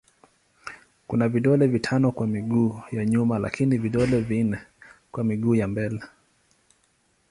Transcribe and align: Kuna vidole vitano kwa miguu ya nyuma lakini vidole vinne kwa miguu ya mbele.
Kuna 1.07 1.29
vidole 1.29 1.67
vitano 1.67 2.11
kwa 2.11 2.27
miguu 2.27 2.81
ya 2.91 3.05
nyuma 3.05 3.39
lakini 3.39 3.77
vidole 3.77 4.21
vinne 4.21 4.59
kwa 5.11 5.23
miguu 5.23 5.55
ya 5.55 5.67
mbele. 5.67 6.01